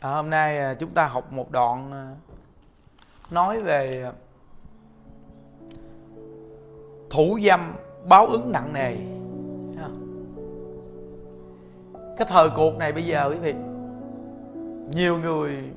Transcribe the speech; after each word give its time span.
À, 0.00 0.10
hôm 0.14 0.30
nay 0.30 0.58
à, 0.58 0.74
chúng 0.74 0.90
ta 0.90 1.06
học 1.06 1.32
một 1.32 1.50
đoạn 1.50 1.92
à, 1.92 2.14
nói 3.30 3.60
về 3.60 4.02
à, 4.02 4.12
thủ 7.10 7.38
dâm 7.46 7.60
báo 8.08 8.26
ứng 8.26 8.52
nặng 8.52 8.72
nề. 8.72 8.96
Cái 12.16 12.28
thời 12.30 12.48
cuộc 12.56 12.76
này 12.78 12.92
bây 12.92 13.06
giờ 13.06 13.28
quý 13.30 13.38
vị 13.38 13.54
nhiều 14.90 15.18
người 15.18 15.70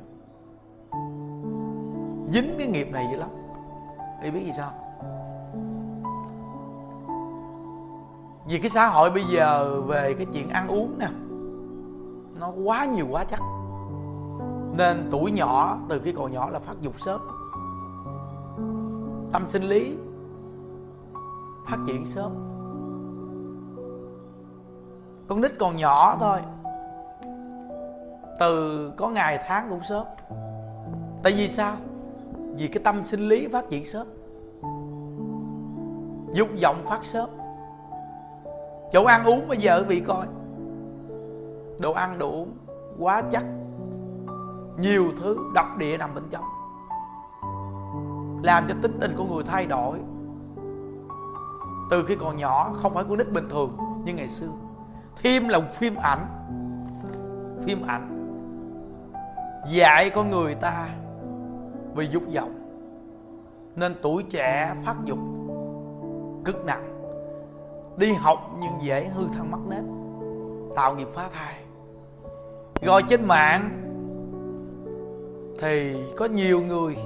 dính 2.30 2.56
cái 2.58 2.68
nghiệp 2.68 2.88
này 2.92 3.08
dữ 3.12 3.18
lắm. 3.18 3.30
Thì 4.22 4.32
biết 4.32 4.44
gì 4.46 4.52
sao? 4.58 4.72
Vì 8.48 8.60
cái 8.60 8.70
xã 8.70 8.88
hội 8.88 9.10
bây 9.10 9.24
giờ 9.24 9.82
về 9.82 10.14
cái 10.14 10.28
chuyện 10.34 10.50
ăn 10.50 10.68
uống 10.68 11.00
nè 11.00 11.08
nó 12.40 12.52
quá 12.64 12.86
nhiều 12.86 13.08
quá 13.12 13.24
chắc 13.24 13.40
nên 14.78 15.08
tuổi 15.12 15.32
nhỏ, 15.32 15.78
từ 15.90 16.02
khi 16.04 16.12
còn 16.12 16.32
nhỏ 16.32 16.50
là 16.50 16.60
phát 16.60 16.76
dục 16.82 17.00
sớm. 17.00 17.22
Tâm 19.32 19.50
sinh 19.50 19.64
lý 19.64 19.98
phát 21.66 21.78
triển 21.88 22.06
sớm. 22.06 22.32
Con 25.28 25.42
nít 25.42 25.52
còn 25.60 25.78
nhỏ 25.78 26.18
thôi. 26.20 26.40
Từ 28.40 28.92
có 28.98 29.10
ngày 29.10 29.40
tháng 29.48 29.68
cũng 29.70 29.84
sớm. 29.84 30.08
Tại 31.24 31.34
vì 31.38 31.50
sao? 31.50 31.76
Vì 32.58 32.68
cái 32.68 32.84
tâm 32.84 33.06
sinh 33.06 33.28
lý 33.28 33.48
phát 33.48 33.70
triển 33.70 33.86
sớm. 33.86 34.08
Dục 36.34 36.48
vọng 36.64 36.78
phát 36.84 37.00
sớm. 37.04 37.30
Chỗ 38.94 39.04
ăn 39.04 39.26
uống 39.26 39.48
bây 39.48 39.58
giờ 39.58 39.80
quý 39.80 39.86
vị 39.88 40.00
coi. 40.00 40.28
Đồ 41.80 41.94
ăn, 41.94 42.18
đồ 42.18 42.32
uống 42.32 42.52
quá 43.00 43.22
chắc 43.32 43.46
nhiều 44.78 45.12
thứ 45.18 45.38
độc 45.54 45.78
địa 45.78 45.98
nằm 45.98 46.16
bên 46.16 46.24
trong. 46.30 46.44
Làm 48.44 48.66
cho 48.68 48.76
tính 48.82 48.98
tình 49.02 49.14
của 49.18 49.26
người 49.26 49.44
thay 49.44 49.66
đổi. 49.66 50.00
Từ 51.90 52.06
khi 52.06 52.16
còn 52.16 52.38
nhỏ, 52.38 52.72
không 52.74 52.94
phải 52.94 53.04
con 53.10 53.18
nít 53.18 53.32
bình 53.32 53.50
thường 53.50 53.78
như 54.06 54.14
ngày 54.14 54.30
xưa. 54.30 54.50
Thêm 55.16 55.48
là 55.48 55.60
phim 55.60 55.96
ảnh. 55.96 56.26
Phim 57.66 57.88
ảnh. 57.88 58.10
Dạy 59.68 60.10
con 60.10 60.30
người 60.30 60.56
ta 60.56 60.90
vì 61.96 62.08
dục 62.08 62.24
vọng. 62.36 62.60
Nên 63.76 63.96
tuổi 64.02 64.24
trẻ 64.24 64.76
phát 64.86 64.96
dục. 65.06 65.20
Cực 66.46 66.66
nặng. 66.66 66.90
Đi 67.98 68.14
học 68.14 68.52
nhưng 68.60 68.72
dễ 68.82 69.08
hư 69.08 69.28
thân 69.28 69.52
mất 69.52 69.60
nết. 69.70 69.84
Tạo 70.76 70.96
nghiệp 70.96 71.08
phá 71.14 71.30
thai. 71.34 71.56
Rồi 72.82 73.04
trên 73.10 73.26
mạng 73.26 73.80
thì 75.60 75.96
có 76.18 76.26
nhiều 76.26 76.62
người 76.62 76.98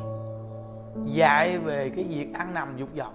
dạy 1.06 1.58
về 1.58 1.92
cái 1.96 2.06
việc 2.10 2.34
ăn 2.34 2.54
nằm 2.54 2.78
dục 2.78 2.90
vọng. 2.98 3.14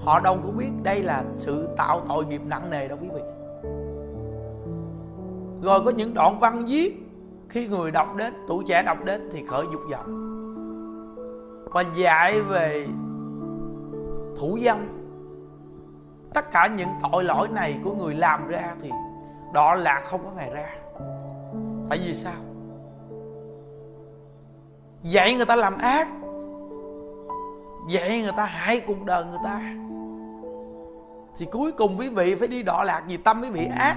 Họ 0.00 0.20
đâu 0.20 0.38
có 0.44 0.50
biết 0.50 0.70
đây 0.82 1.02
là 1.02 1.24
sự 1.36 1.68
tạo 1.76 2.02
tội 2.08 2.26
nghiệp 2.26 2.40
nặng 2.46 2.70
nề 2.70 2.88
đâu 2.88 2.98
quý 3.00 3.08
vị. 3.14 3.20
Rồi 5.62 5.80
có 5.84 5.90
những 5.90 6.14
đoạn 6.14 6.38
văn 6.38 6.64
viết, 6.66 7.02
khi 7.48 7.68
người 7.68 7.90
đọc 7.90 8.16
đến, 8.16 8.34
tuổi 8.48 8.64
trẻ 8.68 8.82
đọc 8.82 8.98
đến 9.04 9.28
thì 9.32 9.44
khởi 9.46 9.64
dục 9.72 9.80
vọng. 9.90 10.22
Và 11.72 11.84
dạy 11.96 12.40
về 12.40 12.86
thủ 14.38 14.58
dâm. 14.62 14.78
Tất 16.34 16.50
cả 16.50 16.66
những 16.66 16.88
tội 17.12 17.24
lỗi 17.24 17.48
này 17.48 17.78
của 17.84 17.94
người 17.94 18.14
làm 18.14 18.48
ra 18.48 18.74
thì 18.80 18.90
đọa 19.54 19.74
lạc 19.74 20.02
không 20.04 20.24
có 20.24 20.30
ngày 20.36 20.50
ra. 20.54 20.68
Tại 21.88 21.98
vì 22.04 22.14
sao? 22.14 22.34
Dạy 25.06 25.34
người 25.34 25.46
ta 25.46 25.56
làm 25.56 25.78
ác. 25.78 26.08
Dạy 27.88 28.22
người 28.22 28.32
ta 28.36 28.44
hại 28.44 28.80
cuộc 28.80 29.04
đời 29.04 29.24
người 29.24 29.38
ta. 29.44 29.60
Thì 31.36 31.46
cuối 31.52 31.72
cùng 31.72 31.98
quý 31.98 32.08
vị 32.08 32.34
phải 32.34 32.48
đi 32.48 32.62
đọa 32.62 32.84
lạc 32.84 33.02
vì 33.08 33.16
tâm 33.16 33.42
quý 33.42 33.50
vị 33.50 33.68
ác, 33.78 33.96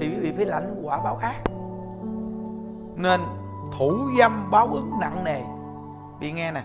thì 0.00 0.08
quý 0.08 0.20
vị 0.20 0.32
phải 0.36 0.46
lãnh 0.46 0.80
quả 0.82 1.00
báo 1.04 1.16
ác. 1.16 1.40
Nên 2.96 3.20
thủ 3.78 3.98
dâm 4.18 4.50
báo 4.50 4.66
ứng 4.66 4.90
nặng 5.00 5.24
nề. 5.24 5.40
Bị 6.20 6.32
nghe 6.32 6.52
nè. 6.52 6.62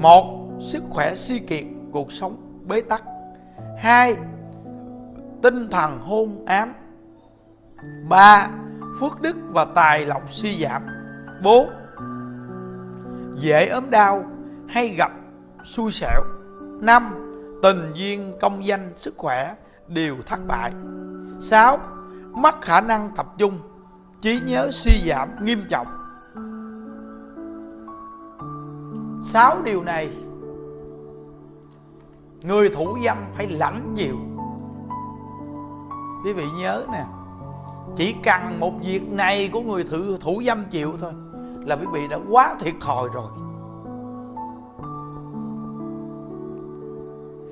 Một, 0.00 0.24
sức 0.60 0.82
khỏe 0.90 1.14
suy 1.14 1.38
kiệt, 1.38 1.64
cuộc 1.92 2.12
sống 2.12 2.36
bế 2.66 2.80
tắc. 2.80 3.04
Hai, 3.78 4.16
tinh 5.42 5.68
thần 5.70 5.98
hôn 5.98 6.44
ám. 6.46 6.74
Ba, 8.08 8.48
phước 9.00 9.20
đức 9.20 9.36
và 9.52 9.64
tài 9.64 10.06
lộc 10.06 10.32
suy 10.32 10.64
giảm. 10.64 10.86
Bốn 11.42 11.83
dễ 13.36 13.68
ốm 13.68 13.90
đau 13.90 14.24
hay 14.68 14.88
gặp 14.88 15.12
xui 15.64 15.92
xẻo. 15.92 16.20
Năm, 16.80 17.02
tình 17.62 17.92
duyên 17.94 18.32
công 18.40 18.66
danh 18.66 18.92
sức 18.96 19.14
khỏe 19.16 19.54
đều 19.88 20.16
thất 20.26 20.40
bại. 20.46 20.72
Sáu, 21.40 21.78
mất 22.32 22.60
khả 22.60 22.80
năng 22.80 23.10
tập 23.16 23.26
trung, 23.38 23.58
trí 24.20 24.40
nhớ 24.46 24.68
suy 24.70 25.08
giảm 25.08 25.28
nghiêm 25.44 25.62
trọng. 25.68 25.86
Sáu 29.24 29.56
điều 29.64 29.82
này, 29.82 30.10
người 32.42 32.68
thủ 32.68 32.98
dâm 33.04 33.18
phải 33.34 33.46
lãnh 33.46 33.94
chịu. 33.96 34.16
Quý 36.24 36.32
vị 36.32 36.44
nhớ 36.58 36.84
nè, 36.92 37.04
chỉ 37.96 38.14
cần 38.22 38.60
một 38.60 38.72
việc 38.82 39.08
này 39.08 39.50
của 39.52 39.60
người 39.60 39.84
thử, 39.84 40.16
thủ 40.20 40.42
dâm 40.46 40.64
chịu 40.70 40.92
thôi 41.00 41.12
là 41.64 41.76
quý 41.76 41.86
vị 41.92 42.08
đã 42.08 42.18
quá 42.30 42.54
thiệt 42.60 42.74
thòi 42.80 43.08
rồi. 43.08 43.28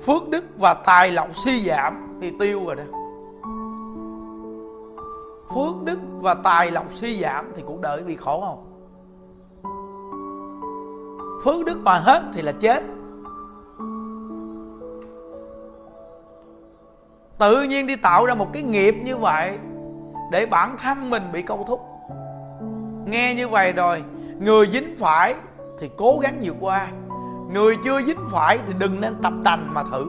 Phước 0.05 0.29
đức 0.29 0.45
và 0.57 0.73
tài 0.73 1.11
lộc 1.11 1.27
suy 1.35 1.65
giảm 1.65 2.17
thì 2.21 2.31
tiêu 2.39 2.65
rồi 2.65 2.75
đó. 2.75 2.83
Phước 5.55 5.83
đức 5.83 5.99
và 6.21 6.33
tài 6.33 6.71
lộc 6.71 6.93
suy 6.93 7.21
giảm 7.21 7.51
thì 7.55 7.63
cuộc 7.65 7.81
đời 7.81 8.03
bị 8.03 8.15
khổ 8.15 8.41
không? 8.41 8.69
Phước 11.43 11.65
đức 11.65 11.79
mà 11.83 11.93
hết 11.93 12.23
thì 12.33 12.41
là 12.41 12.51
chết. 12.51 12.83
Tự 17.37 17.63
nhiên 17.63 17.87
đi 17.87 17.95
tạo 17.95 18.25
ra 18.25 18.35
một 18.35 18.47
cái 18.53 18.63
nghiệp 18.63 18.95
như 19.05 19.17
vậy 19.17 19.57
để 20.31 20.45
bản 20.45 20.75
thân 20.77 21.09
mình 21.09 21.23
bị 21.33 21.41
câu 21.41 21.63
thúc 21.67 21.81
nghe 23.05 23.33
như 23.35 23.47
vậy 23.47 23.73
rồi, 23.73 24.03
người 24.39 24.67
dính 24.67 24.95
phải 24.97 25.35
thì 25.79 25.89
cố 25.97 26.19
gắng 26.21 26.39
vượt 26.41 26.55
qua, 26.59 26.87
người 27.53 27.75
chưa 27.83 28.01
dính 28.01 28.25
phải 28.31 28.59
thì 28.67 28.73
đừng 28.77 29.01
nên 29.01 29.21
tập 29.21 29.33
tành 29.43 29.73
mà 29.73 29.83
thử. 29.91 30.05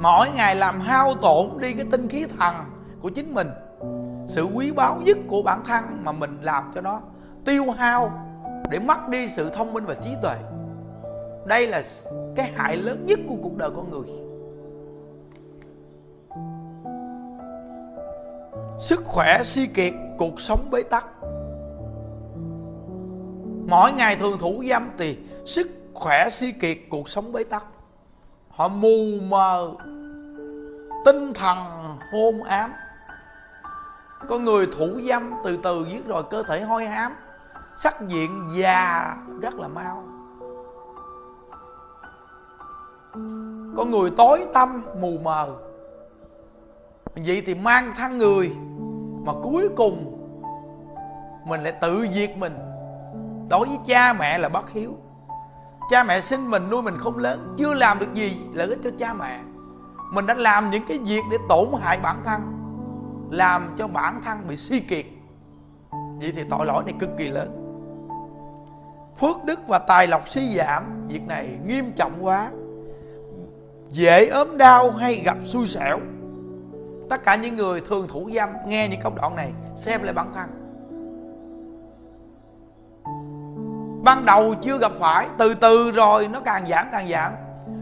Mỗi 0.00 0.28
ngày 0.36 0.56
làm 0.56 0.80
hao 0.80 1.14
tổn 1.14 1.46
đi 1.60 1.72
cái 1.72 1.86
tinh 1.90 2.08
khí 2.08 2.26
thần 2.38 2.54
của 3.00 3.08
chính 3.08 3.34
mình, 3.34 3.48
sự 4.28 4.44
quý 4.54 4.72
báu 4.72 5.00
nhất 5.04 5.18
của 5.28 5.42
bản 5.42 5.64
thân 5.64 5.84
mà 6.04 6.12
mình 6.12 6.38
làm 6.42 6.70
cho 6.74 6.80
nó 6.80 7.00
tiêu 7.44 7.70
hao 7.70 8.12
để 8.70 8.78
mất 8.78 9.08
đi 9.08 9.28
sự 9.28 9.50
thông 9.50 9.72
minh 9.72 9.84
và 9.86 9.94
trí 9.94 10.10
tuệ. 10.22 10.36
Đây 11.46 11.66
là 11.66 11.82
cái 12.36 12.52
hại 12.56 12.76
lớn 12.76 13.06
nhất 13.06 13.18
của 13.28 13.36
cuộc 13.42 13.56
đời 13.56 13.70
con 13.76 13.90
người. 13.90 14.31
Sức 18.82 19.02
khỏe 19.04 19.42
suy 19.42 19.66
kiệt, 19.66 19.92
cuộc 20.18 20.40
sống 20.40 20.70
bế 20.70 20.82
tắc. 20.82 21.06
Mỗi 23.68 23.92
ngày 23.92 24.16
thường 24.16 24.38
thủ 24.38 24.62
dâm 24.70 24.90
thì 24.98 25.18
sức 25.46 25.68
khỏe 25.94 26.28
suy 26.30 26.52
kiệt, 26.52 26.78
cuộc 26.90 27.08
sống 27.08 27.32
bế 27.32 27.44
tắc. 27.44 27.64
Họ 28.48 28.68
mù 28.68 29.20
mờ, 29.22 29.72
tinh 31.04 31.32
thần 31.34 31.58
hôn 32.12 32.42
ám. 32.42 32.72
Có 34.28 34.38
người 34.38 34.66
thủ 34.66 35.00
dâm 35.08 35.32
từ 35.44 35.58
từ 35.62 35.86
giết 35.92 36.06
rồi 36.06 36.22
cơ 36.30 36.42
thể 36.42 36.60
hôi 36.60 36.86
hám. 36.86 37.12
Sắc 37.76 38.08
diện 38.08 38.48
già 38.56 39.16
rất 39.40 39.54
là 39.54 39.68
mau. 39.68 40.04
Có 43.76 43.84
người 43.84 44.10
tối 44.16 44.46
tâm 44.54 44.82
mù 45.00 45.18
mờ. 45.22 45.48
Vậy 47.14 47.42
thì 47.46 47.54
mang 47.54 47.92
thân 47.96 48.18
người 48.18 48.52
mà 49.24 49.32
cuối 49.42 49.68
cùng, 49.76 50.18
mình 51.44 51.62
lại 51.62 51.72
tự 51.80 52.06
diệt 52.10 52.36
mình. 52.36 52.58
Đối 53.48 53.66
với 53.66 53.78
cha 53.86 54.12
mẹ 54.12 54.38
là 54.38 54.48
bất 54.48 54.70
hiếu. 54.70 54.92
Cha 55.90 56.04
mẹ 56.04 56.20
sinh 56.20 56.50
mình, 56.50 56.70
nuôi 56.70 56.82
mình 56.82 56.98
không 56.98 57.18
lớn, 57.18 57.54
chưa 57.58 57.74
làm 57.74 57.98
được 57.98 58.14
gì 58.14 58.36
lợi 58.52 58.68
ích 58.68 58.78
cho 58.84 58.90
cha 58.98 59.14
mẹ. 59.14 59.40
Mình 60.12 60.26
đã 60.26 60.34
làm 60.34 60.70
những 60.70 60.82
cái 60.88 60.98
việc 60.98 61.20
để 61.30 61.36
tổn 61.48 61.68
hại 61.80 61.98
bản 62.02 62.16
thân, 62.24 62.40
làm 63.30 63.74
cho 63.78 63.88
bản 63.88 64.20
thân 64.24 64.38
bị 64.48 64.56
suy 64.56 64.80
kiệt. 64.80 65.06
Vậy 66.20 66.32
thì 66.36 66.42
tội 66.50 66.66
lỗi 66.66 66.84
này 66.84 66.94
cực 66.98 67.10
kỳ 67.18 67.28
lớn. 67.28 67.58
Phước 69.18 69.44
đức 69.44 69.60
và 69.68 69.78
tài 69.78 70.06
lộc 70.06 70.28
suy 70.28 70.50
giảm, 70.50 71.08
việc 71.08 71.22
này 71.26 71.48
nghiêm 71.66 71.92
trọng 71.96 72.12
quá. 72.20 72.50
Dễ 73.90 74.26
ốm 74.26 74.56
đau 74.58 74.90
hay 74.90 75.14
gặp 75.14 75.36
xui 75.42 75.66
xẻo 75.66 75.98
tất 77.12 77.24
cả 77.24 77.36
những 77.36 77.56
người 77.56 77.80
thường 77.80 78.06
thủ 78.08 78.30
dâm 78.34 78.48
nghe 78.66 78.88
những 78.88 79.00
câu 79.02 79.12
đoạn 79.16 79.36
này, 79.36 79.52
xem 79.76 80.02
lại 80.02 80.14
bản 80.14 80.32
thân. 80.34 80.48
Ban 84.04 84.24
đầu 84.24 84.54
chưa 84.62 84.78
gặp 84.78 84.92
phải, 84.98 85.28
từ 85.38 85.54
từ 85.54 85.90
rồi 85.90 86.28
nó 86.28 86.40
càng 86.40 86.66
giảm 86.66 86.86
càng 86.92 87.08
giảm 87.08 87.32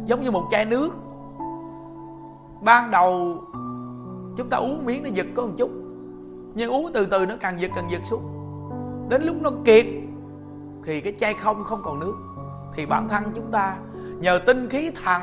giống 0.07 0.23
như 0.23 0.31
một 0.31 0.49
chai 0.51 0.65
nước. 0.65 0.91
Ban 2.61 2.91
đầu 2.91 3.39
chúng 4.37 4.51
ta 4.51 4.57
uống 4.57 4.87
miếng 4.87 5.03
nó 5.03 5.11
giật 5.13 5.27
có 5.37 5.43
một 5.43 5.53
chút, 5.57 5.71
nhưng 6.55 6.71
uống 6.71 6.91
từ 6.95 7.07
từ 7.07 7.27
nó 7.27 7.35
càng 7.41 7.61
giật 7.61 7.71
càng 7.75 7.91
giật 7.91 8.01
xuống. 8.05 8.23
Đến 9.09 9.23
lúc 9.23 9.37
nó 9.41 9.51
kiệt, 9.65 9.87
thì 10.85 11.01
cái 11.01 11.15
chai 11.21 11.35
không 11.35 11.65
không 11.65 11.83
còn 11.85 12.01
nước. 12.01 12.15
Thì 12.77 12.87
bản 12.87 13.09
thân 13.09 13.23
chúng 13.35 13.51
ta 13.51 13.77
nhờ 14.21 14.41
tinh 14.47 14.69
khí 14.69 14.91
thần 15.05 15.23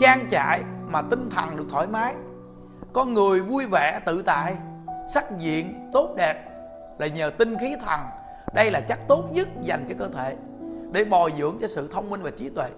trang 0.00 0.26
trải 0.30 0.62
mà 0.88 1.02
tinh 1.02 1.30
thần 1.30 1.56
được 1.56 1.66
thoải 1.70 1.86
mái 1.86 2.14
con 2.92 3.14
người 3.14 3.40
vui 3.40 3.66
vẻ, 3.66 4.00
tự 4.06 4.22
tại, 4.22 4.54
sắc 5.14 5.38
diện 5.38 5.90
tốt 5.92 6.14
đẹp 6.16 6.44
là 6.98 7.06
nhờ 7.06 7.30
tinh 7.38 7.56
khí 7.60 7.76
thần. 7.86 8.00
Đây 8.54 8.70
là 8.70 8.80
chất 8.80 8.98
tốt 9.08 9.24
nhất 9.32 9.48
dành 9.62 9.86
cho 9.88 9.94
cơ 9.98 10.08
thể 10.08 10.36
để 10.90 11.04
bồi 11.04 11.32
dưỡng 11.38 11.56
cho 11.60 11.66
sự 11.66 11.88
thông 11.92 12.10
minh 12.10 12.22
và 12.22 12.30
trí 12.30 12.48
tuệ. 12.48 12.68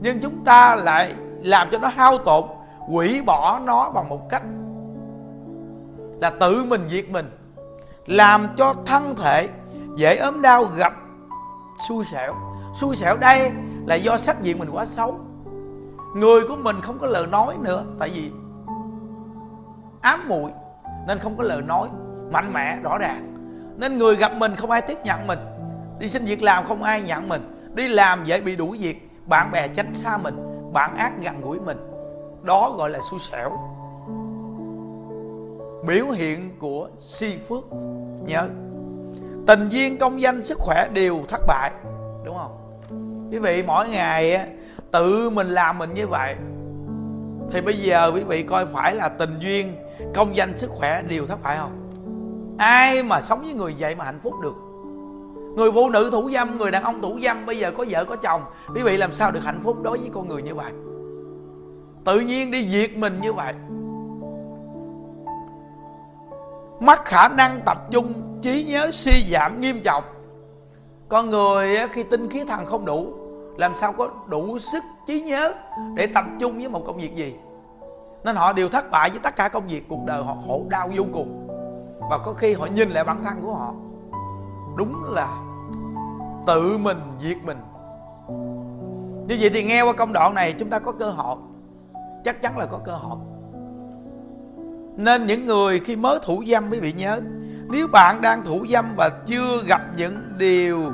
Nhưng 0.00 0.20
chúng 0.20 0.44
ta 0.44 0.76
lại 0.76 1.14
làm 1.42 1.68
cho 1.72 1.78
nó 1.78 1.88
hao 1.88 2.18
tổn, 2.18 2.44
hủy 2.78 3.22
bỏ 3.26 3.60
nó 3.64 3.90
bằng 3.90 4.08
một 4.08 4.28
cách 4.30 4.42
là 6.20 6.30
tự 6.30 6.64
mình 6.64 6.88
diệt 6.88 7.10
mình, 7.10 7.30
làm 8.06 8.46
cho 8.56 8.74
thân 8.86 9.14
thể 9.16 9.48
dễ 9.96 10.16
ốm 10.16 10.42
đau, 10.42 10.64
gặp 10.64 10.92
xui 11.88 12.04
xẻo. 12.04 12.34
Xui 12.74 12.96
xẻo 12.96 13.16
đây 13.16 13.50
là 13.86 13.94
do 13.94 14.16
sắc 14.16 14.42
diện 14.42 14.58
mình 14.58 14.70
quá 14.72 14.86
xấu. 14.86 15.18
Người 16.16 16.48
của 16.48 16.56
mình 16.56 16.80
không 16.80 16.98
có 16.98 17.06
lời 17.06 17.26
nói 17.26 17.56
nữa, 17.60 17.84
tại 17.98 18.10
vì 18.14 18.30
ám 20.00 20.28
muội, 20.28 20.50
nên 21.06 21.18
không 21.18 21.36
có 21.36 21.42
lời 21.42 21.62
nói 21.62 21.88
mạnh 22.32 22.52
mẽ, 22.52 22.78
rõ 22.82 22.98
ràng. 22.98 23.34
Nên 23.76 23.98
người 23.98 24.16
gặp 24.16 24.32
mình 24.36 24.56
không 24.56 24.70
ai 24.70 24.82
tiếp 24.82 24.98
nhận 25.04 25.26
mình. 25.26 25.38
Đi 25.98 26.08
xin 26.08 26.24
việc 26.24 26.42
làm 26.42 26.66
không 26.66 26.82
ai 26.82 27.02
nhận 27.02 27.28
mình. 27.28 27.72
Đi 27.74 27.88
làm 27.88 28.24
dễ 28.24 28.40
bị 28.40 28.56
đuổi 28.56 28.78
việc. 28.78 29.10
Bạn 29.26 29.50
bè 29.52 29.68
tránh 29.68 29.94
xa 29.94 30.16
mình. 30.16 30.36
Bạn 30.72 30.96
ác 30.96 31.12
gần 31.22 31.40
gũi 31.40 31.60
mình. 31.60 31.78
Đó 32.42 32.74
gọi 32.76 32.90
là 32.90 32.98
xui 33.10 33.20
xẻo. 33.20 33.50
Biểu 35.86 36.06
hiện 36.06 36.58
của 36.58 36.88
si 36.98 37.38
phước, 37.48 37.64
nhớ. 38.26 38.48
Tình 39.46 39.68
duyên 39.68 39.98
công 39.98 40.20
danh 40.20 40.44
sức 40.44 40.58
khỏe 40.58 40.88
đều 40.92 41.18
thất 41.28 41.40
bại, 41.46 41.70
đúng 42.24 42.36
không? 42.36 42.80
Quý 43.30 43.38
vị, 43.38 43.62
mỗi 43.62 43.88
ngày 43.88 44.46
tự 44.90 45.30
mình 45.30 45.48
làm 45.48 45.78
mình 45.78 45.94
như 45.94 46.06
vậy 46.06 46.36
thì 47.52 47.60
bây 47.60 47.74
giờ 47.74 48.10
quý 48.14 48.22
vị 48.22 48.42
coi 48.42 48.66
phải 48.66 48.94
là 48.94 49.08
tình 49.08 49.38
duyên, 49.40 49.76
công 50.14 50.36
danh, 50.36 50.58
sức 50.58 50.70
khỏe 50.70 51.02
đều 51.02 51.26
thất 51.26 51.42
bại 51.42 51.56
không? 51.60 51.72
Ai 52.58 53.02
mà 53.02 53.20
sống 53.20 53.40
với 53.40 53.54
người 53.54 53.74
vậy 53.78 53.94
mà 53.94 54.04
hạnh 54.04 54.20
phúc 54.22 54.34
được? 54.42 54.54
Người 55.56 55.72
phụ 55.72 55.90
nữ 55.90 56.08
thủ 56.12 56.30
dâm, 56.30 56.58
người 56.58 56.70
đàn 56.70 56.82
ông 56.82 57.02
thủ 57.02 57.18
dâm, 57.22 57.46
bây 57.46 57.58
giờ 57.58 57.72
có 57.76 57.84
vợ, 57.88 58.04
có 58.04 58.16
chồng, 58.16 58.42
quý 58.74 58.82
vị 58.82 58.96
làm 58.96 59.12
sao 59.12 59.32
được 59.32 59.44
hạnh 59.44 59.60
phúc 59.62 59.82
đối 59.82 59.98
với 59.98 60.10
con 60.12 60.28
người 60.28 60.42
như 60.42 60.54
vậy? 60.54 60.72
Tự 62.04 62.20
nhiên 62.20 62.50
đi 62.50 62.68
diệt 62.68 62.96
mình 62.96 63.20
như 63.20 63.32
vậy. 63.32 63.54
Mất 66.80 67.04
khả 67.04 67.28
năng 67.28 67.60
tập 67.66 67.78
trung, 67.90 68.12
trí 68.42 68.64
nhớ 68.64 68.90
suy 68.92 69.32
giảm 69.32 69.60
nghiêm 69.60 69.80
trọng. 69.80 70.04
Con 71.08 71.30
người 71.30 71.76
khi 71.92 72.02
tinh 72.02 72.30
khí 72.30 72.44
thần 72.44 72.66
không 72.66 72.84
đủ 72.84 73.14
làm 73.58 73.72
sao 73.74 73.92
có 73.92 74.10
đủ 74.26 74.58
sức 74.58 74.84
trí 75.06 75.20
nhớ 75.20 75.52
để 75.94 76.06
tập 76.06 76.24
trung 76.40 76.58
với 76.58 76.68
một 76.68 76.82
công 76.86 76.96
việc 76.96 77.14
gì? 77.14 77.34
Nên 78.24 78.36
họ 78.36 78.52
đều 78.52 78.68
thất 78.68 78.90
bại 78.90 79.10
với 79.10 79.18
tất 79.22 79.36
cả 79.36 79.48
công 79.48 79.68
việc 79.68 79.88
cuộc 79.88 80.04
đời 80.06 80.24
họ 80.24 80.36
khổ 80.46 80.64
đau 80.68 80.90
vô 80.96 81.04
cùng. 81.12 81.48
Và 82.10 82.18
có 82.18 82.32
khi 82.32 82.52
họ 82.52 82.66
nhìn 82.66 82.90
lại 82.90 83.04
bản 83.04 83.24
thân 83.24 83.34
của 83.42 83.54
họ. 83.54 83.72
Đúng 84.76 85.04
là 85.04 85.28
tự 86.46 86.78
mình 86.78 86.98
diệt 87.20 87.36
mình. 87.44 87.58
Như 89.28 89.36
vậy 89.40 89.50
thì 89.54 89.64
nghe 89.64 89.82
qua 89.82 89.92
công 89.92 90.12
đoạn 90.12 90.34
này 90.34 90.52
chúng 90.52 90.70
ta 90.70 90.78
có 90.78 90.92
cơ 90.92 91.10
hội. 91.10 91.36
Chắc 92.24 92.42
chắn 92.42 92.58
là 92.58 92.66
có 92.66 92.78
cơ 92.84 92.92
hội. 92.92 93.18
Nên 94.96 95.26
những 95.26 95.46
người 95.46 95.80
khi 95.80 95.96
mới 95.96 96.18
thủ 96.22 96.42
dâm 96.46 96.70
mới 96.70 96.80
bị 96.80 96.92
nhớ. 96.92 97.20
Nếu 97.68 97.86
bạn 97.92 98.20
đang 98.22 98.44
thủ 98.44 98.66
dâm 98.70 98.84
và 98.96 99.08
chưa 99.26 99.62
gặp 99.66 99.80
những 99.96 100.34
điều 100.38 100.92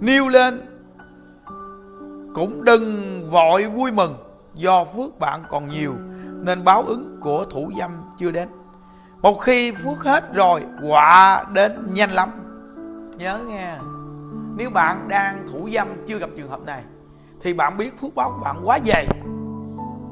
nêu 0.00 0.28
lên. 0.28 0.60
Cũng 2.34 2.64
đừng 2.64 2.86
vội 3.30 3.66
vui 3.66 3.92
mừng, 3.92 4.14
do 4.54 4.84
phước 4.84 5.18
bạn 5.18 5.42
còn 5.48 5.68
nhiều, 5.68 5.94
nên 6.34 6.64
báo 6.64 6.82
ứng 6.82 7.20
của 7.20 7.44
thủ 7.44 7.70
dâm 7.78 7.90
chưa 8.18 8.30
đến. 8.30 8.48
Một 9.22 9.40
khi 9.40 9.72
phước 9.72 10.04
hết 10.04 10.34
rồi, 10.34 10.62
quả 10.88 11.44
đến 11.54 11.86
nhanh 11.92 12.10
lắm. 12.10 12.30
Nhớ 13.18 13.38
nghe, 13.46 13.76
nếu 14.56 14.70
bạn 14.70 15.08
đang 15.08 15.46
thủ 15.52 15.68
dâm 15.72 15.88
chưa 16.06 16.18
gặp 16.18 16.30
trường 16.36 16.50
hợp 16.50 16.60
này, 16.66 16.82
thì 17.40 17.54
bạn 17.54 17.76
biết 17.76 18.00
phước 18.00 18.14
báo 18.14 18.30
của 18.30 18.44
bạn 18.44 18.56
quá 18.64 18.78
dày, 18.84 19.06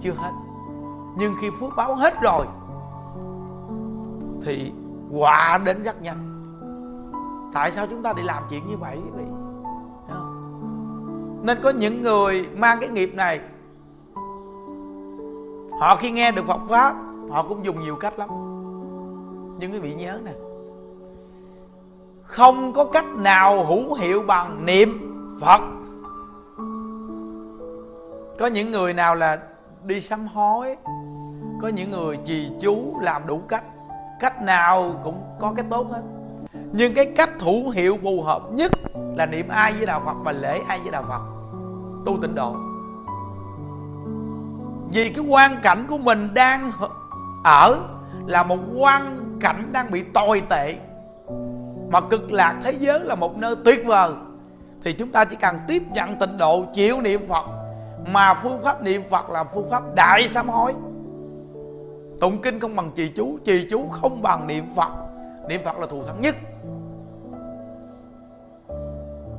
chưa 0.01 0.13
hết. 0.13 0.33
Nhưng 1.19 1.35
khi 1.41 1.51
phước 1.61 1.71
báo 1.77 1.95
hết 1.95 2.15
rồi, 2.23 2.47
thì 4.43 4.73
quả 5.11 5.59
đến 5.65 5.83
rất 5.83 6.03
nhanh. 6.03 6.25
Tại 7.53 7.73
sao 7.73 7.87
chúng 7.87 8.03
ta 8.03 8.13
đi 8.13 8.23
làm 8.23 8.43
chuyện 8.51 8.69
như 8.69 8.77
vậy 8.77 8.97
quý 8.97 9.11
vị? 9.17 9.25
Nên 11.49 11.59
có 11.63 11.71
những 11.71 12.03
người 12.03 12.49
mang 12.57 12.79
cái 12.81 12.89
nghiệp 12.89 13.15
này. 13.15 13.41
Họ 15.81 15.97
khi 15.97 16.11
nghe 16.11 16.33
được 16.33 16.47
Phật 16.47 16.61
pháp, 16.69 16.95
họ 17.31 17.43
cũng 17.43 17.65
dùng 17.65 17.83
nhiều 17.83 17.97
cách 17.97 18.19
lắm. 18.19 18.29
Nhưng 19.59 19.73
quý 19.73 19.79
vị 19.79 19.95
nhớ 19.95 20.21
nè, 20.25 20.33
không 22.23 22.73
có 22.73 22.85
cách 22.85 23.05
nào 23.05 23.65
hữu 23.65 23.95
hiệu 23.95 24.23
bằng 24.23 24.67
niệm 24.67 25.15
Phật. 25.41 25.61
Có 28.39 28.47
những 28.47 28.71
người 28.71 28.95
nào 28.95 29.15
là 29.15 29.39
đi 29.85 30.01
sám 30.01 30.27
hối, 30.27 30.77
có 31.63 31.69
những 31.69 31.91
người 31.91 32.19
trì 32.25 32.51
chú 32.61 33.01
làm 33.01 33.27
đủ 33.27 33.41
cách 33.49 33.65
cách 34.21 34.43
nào 34.43 35.01
cũng 35.05 35.23
có 35.41 35.53
cái 35.57 35.65
tốt 35.71 35.87
hết. 35.91 36.03
Nhưng 36.73 36.95
cái 36.95 37.05
cách 37.17 37.31
thủ 37.39 37.73
hiệu 37.75 37.99
phù 38.03 38.23
hợp 38.23 38.43
nhất 38.53 38.73
là 39.17 39.27
niệm 39.27 39.49
ai 39.49 39.73
với 39.73 39.87
đạo 39.87 40.03
phật 40.05 40.15
và 40.25 40.33
lễ 40.33 40.61
ai 40.69 40.81
với 40.81 40.91
đạo 40.93 41.05
phật 41.09 41.38
tu 42.07 42.19
tịnh 42.23 42.35
độ 42.35 42.57
vì 44.93 45.09
cái 45.09 45.25
quan 45.29 45.57
cảnh 45.63 45.85
của 45.89 45.99
mình 45.99 46.29
đang 46.35 46.73
ở 47.45 47.81
là 48.27 48.43
một 48.43 48.59
quan 48.77 49.19
cảnh 49.41 49.73
đang 49.73 49.91
bị 49.91 50.03
tồi 50.03 50.43
tệ. 50.49 50.75
Mà 51.93 52.01
cực 52.01 52.33
lạc 52.33 52.59
thế 52.63 52.73
giới 52.73 53.01
là 53.01 53.15
một 53.15 53.37
nơi 53.37 53.57
tuyệt 53.65 53.83
vời. 53.87 54.11
Thì 54.83 54.93
chúng 54.93 55.13
ta 55.13 55.25
chỉ 55.25 55.37
cần 55.37 55.57
tiếp 55.69 55.83
nhận 55.93 56.15
tịnh 56.15 56.39
độ, 56.39 56.65
chịu 56.75 57.01
niệm 57.01 57.27
phật. 57.29 57.45
Mà 58.13 58.35
phương 58.35 58.63
pháp 58.63 58.83
niệm 58.83 59.03
phật 59.11 59.31
là 59.31 59.45
phương 59.45 59.71
pháp 59.71 59.83
đại 59.95 60.29
sám 60.29 60.49
hối. 60.49 60.75
Tụng 62.21 62.43
kinh 62.43 62.61
không 62.61 62.77
bằng 62.77 62.91
trì 62.95 63.09
chú 63.09 63.39
trì 63.45 63.67
chú 63.71 63.89
không 63.89 64.23
bằng 64.23 64.47
niệm 64.47 64.65
phật. 64.77 64.91
Niệm 65.49 65.61
phật 65.65 65.79
là 65.79 65.87
thù 65.87 66.03
thắng 66.05 66.21
nhất. 66.21 66.37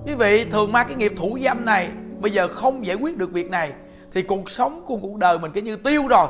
Quý 0.05 0.15
vị, 0.15 0.45
thường 0.51 0.71
mang 0.71 0.87
cái 0.87 0.95
nghiệp 0.95 1.13
thủ 1.17 1.37
dâm 1.41 1.65
này 1.65 1.89
bây 2.21 2.31
giờ 2.31 2.47
không 2.47 2.85
giải 2.85 2.95
quyết 2.95 3.17
được 3.17 3.31
việc 3.31 3.49
này, 3.49 3.71
thì 4.13 4.21
cuộc 4.21 4.49
sống 4.49 4.83
của 4.85 4.97
cuộc 5.01 5.17
đời 5.17 5.39
mình 5.39 5.51
cái 5.51 5.63
như 5.63 5.75
tiêu 5.75 6.07
rồi. 6.07 6.27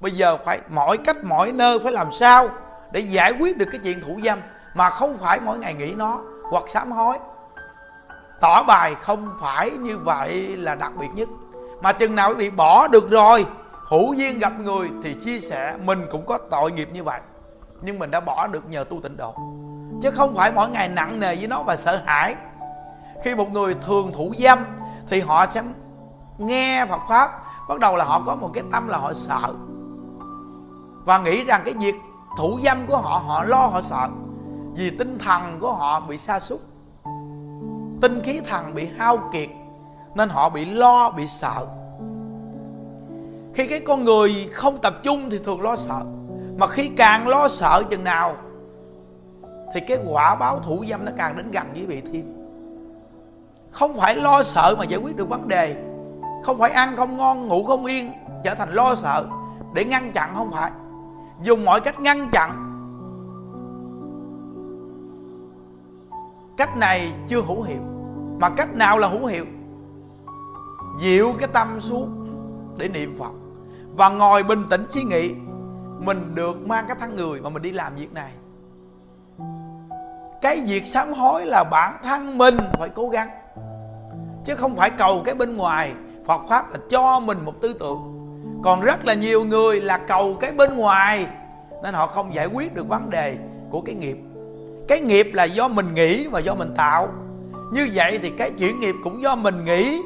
Bây 0.00 0.10
giờ 0.10 0.38
phải, 0.44 0.60
mọi 0.68 0.96
cách, 0.96 1.24
mọi 1.24 1.52
nơi 1.52 1.78
phải 1.78 1.92
làm 1.92 2.12
sao 2.12 2.48
để 2.92 3.00
giải 3.00 3.32
quyết 3.40 3.58
được 3.58 3.66
cái 3.72 3.80
chuyện 3.84 4.00
thủ 4.00 4.20
dâm 4.24 4.38
mà 4.74 4.90
không 4.90 5.16
phải 5.16 5.40
mỗi 5.40 5.58
ngày 5.58 5.74
nghĩ 5.74 5.92
nó. 5.96 6.20
Hoặc 6.50 6.64
sám 6.68 6.92
hối. 6.92 7.18
Tỏ 8.40 8.62
bài 8.62 8.94
không 8.94 9.34
phải 9.40 9.70
như 9.70 9.98
vậy 9.98 10.56
là 10.56 10.74
đặc 10.74 10.92
biệt 11.00 11.08
nhất. 11.14 11.28
Mà 11.82 11.92
chừng 11.92 12.14
nào 12.14 12.28
quý 12.28 12.34
vị 12.34 12.50
bỏ 12.50 12.88
được 12.88 13.10
rồi, 13.10 13.46
hữu 13.72 14.14
duyên 14.14 14.38
gặp 14.38 14.52
người 14.60 14.88
thì 15.02 15.14
chia 15.14 15.40
sẻ, 15.40 15.74
mình 15.84 16.06
cũng 16.10 16.26
có 16.26 16.38
tội 16.50 16.72
nghiệp 16.72 16.88
như 16.92 17.04
vậy. 17.04 17.20
Nhưng 17.82 17.98
mình 17.98 18.10
đã 18.10 18.20
bỏ 18.20 18.46
được 18.46 18.68
nhờ 18.68 18.84
tu 18.90 19.00
tịnh 19.02 19.16
độ. 19.16 19.34
Chứ 20.02 20.10
không 20.10 20.36
phải 20.36 20.52
mỗi 20.52 20.70
ngày 20.70 20.88
nặng 20.88 21.20
nề 21.20 21.36
với 21.36 21.46
nó 21.46 21.62
và 21.62 21.76
sợ 21.76 22.02
hãi. 22.06 22.34
Khi 23.24 23.34
một 23.34 23.50
người 23.52 23.74
thường 23.86 24.12
thủ 24.14 24.32
dâm 24.38 24.64
thì 25.08 25.20
họ 25.20 25.46
sẽ 25.46 25.62
nghe 26.38 26.86
Phật 26.86 27.00
pháp. 27.08 27.42
Bắt 27.68 27.78
đầu 27.80 27.96
là 27.96 28.04
họ 28.04 28.22
có 28.26 28.36
một 28.36 28.50
cái 28.54 28.64
tâm 28.72 28.88
là 28.88 28.98
họ 28.98 29.12
sợ. 29.12 29.54
Và 31.04 31.18
nghĩ 31.18 31.44
rằng 31.44 31.62
cái 31.64 31.74
việc 31.80 31.94
thủ 32.38 32.60
dâm 32.64 32.86
của 32.86 32.96
họ 32.96 33.22
họ 33.26 33.44
lo, 33.44 33.66
họ 33.66 33.82
sợ. 33.82 34.08
Vì 34.74 34.90
tinh 34.90 35.18
thần 35.18 35.58
của 35.60 35.72
họ 35.72 36.00
bị 36.00 36.18
sa 36.18 36.40
sút. 36.40 36.60
Tinh 38.00 38.22
khí 38.24 38.40
thần 38.40 38.74
bị 38.74 38.88
hao 38.98 39.18
kiệt. 39.32 39.48
Nên 40.14 40.28
họ 40.28 40.48
bị 40.48 40.64
lo, 40.64 41.10
bị 41.10 41.26
sợ. 41.26 41.66
Khi 43.54 43.66
cái 43.68 43.80
con 43.80 44.04
người 44.04 44.50
không 44.52 44.78
tập 44.78 44.94
trung 45.02 45.30
thì 45.30 45.38
thường 45.38 45.62
lo 45.62 45.76
sợ. 45.76 46.00
Mà 46.56 46.66
khi 46.66 46.90
càng 46.96 47.28
lo 47.28 47.48
sợ 47.48 47.82
chừng 47.90 48.04
nào, 48.04 48.36
thì 49.74 49.80
cái 49.80 49.98
quả 50.06 50.34
báo 50.34 50.58
thủ 50.58 50.84
dâm 50.88 51.04
nó 51.04 51.12
càng 51.16 51.36
đến 51.36 51.50
gần 51.50 51.66
với 51.74 51.86
vị 51.86 52.00
thiên 52.00 52.33
không 53.74 53.94
phải 53.96 54.16
lo 54.16 54.42
sợ 54.42 54.74
mà 54.78 54.84
giải 54.84 55.00
quyết 55.00 55.16
được 55.16 55.28
vấn 55.28 55.48
đề. 55.48 55.76
Không 56.44 56.58
phải 56.58 56.70
ăn 56.70 56.96
không 56.96 57.16
ngon, 57.16 57.48
ngủ 57.48 57.64
không 57.64 57.84
yên, 57.84 58.12
trở 58.44 58.54
thành 58.54 58.72
lo 58.72 58.94
sợ. 58.94 59.26
Để 59.74 59.84
ngăn 59.84 60.12
chặn 60.12 60.30
không 60.34 60.50
phải. 60.50 60.70
Dùng 61.42 61.64
mọi 61.64 61.80
cách 61.80 62.00
ngăn 62.00 62.28
chặn. 62.32 62.50
Cách 66.56 66.76
này 66.76 67.12
chưa 67.28 67.42
hữu 67.42 67.62
hiệu, 67.62 67.80
mà 68.40 68.50
cách 68.50 68.74
nào 68.74 68.98
là 68.98 69.08
hữu 69.08 69.26
hiệu? 69.26 69.44
Dịu 71.00 71.32
cái 71.38 71.48
tâm 71.52 71.80
xuống 71.80 72.26
để 72.78 72.88
niệm 72.88 73.14
phật 73.18 73.32
và 73.96 74.08
ngồi 74.08 74.42
bình 74.42 74.64
tĩnh 74.70 74.86
suy 74.88 75.02
nghĩ. 75.02 75.34
Mình 75.98 76.34
được 76.34 76.66
mang 76.66 76.84
cái 76.88 76.96
thân 77.00 77.16
người 77.16 77.40
mà 77.40 77.50
mình 77.50 77.62
đi 77.62 77.72
làm 77.72 77.94
việc 77.94 78.12
này. 78.12 78.32
Cái 80.42 80.62
việc 80.66 80.86
sám 80.86 81.12
hối 81.12 81.46
là 81.46 81.64
bản 81.70 81.96
thân 82.02 82.38
mình 82.38 82.56
phải 82.78 82.88
cố 82.88 83.08
gắng 83.08 83.28
chứ 84.44 84.54
không 84.54 84.76
phải 84.76 84.90
cầu 84.90 85.22
cái 85.24 85.34
bên 85.34 85.56
ngoài. 85.56 85.92
Phật 86.26 86.42
pháp 86.48 86.72
là 86.72 86.78
cho 86.90 87.20
mình 87.20 87.44
một 87.44 87.60
tư 87.60 87.72
tưởng. 87.72 88.10
Còn 88.62 88.80
rất 88.80 89.06
là 89.06 89.14
nhiều 89.14 89.44
người 89.44 89.80
là 89.80 89.98
cầu 89.98 90.34
cái 90.40 90.52
bên 90.52 90.76
ngoài. 90.76 91.26
Nên 91.82 91.94
họ 91.94 92.06
không 92.06 92.34
giải 92.34 92.46
quyết 92.46 92.74
được 92.74 92.88
vấn 92.88 93.10
đề 93.10 93.36
của 93.70 93.80
cái 93.80 93.94
nghiệp. 93.94 94.16
Cái 94.88 95.00
nghiệp 95.00 95.30
là 95.34 95.44
do 95.44 95.68
mình 95.68 95.94
nghĩ 95.94 96.26
và 96.26 96.40
do 96.40 96.54
mình 96.54 96.74
tạo. 96.76 97.08
Như 97.72 97.88
vậy 97.94 98.18
thì 98.22 98.30
cái 98.30 98.50
chuyển 98.50 98.80
nghiệp 98.80 98.94
cũng 99.04 99.22
do 99.22 99.36
mình 99.36 99.64
nghĩ 99.64 100.00